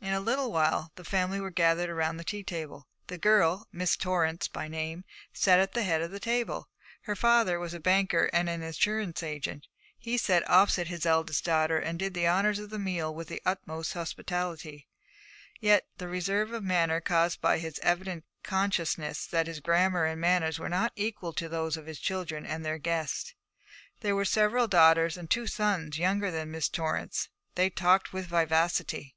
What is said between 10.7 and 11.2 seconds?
his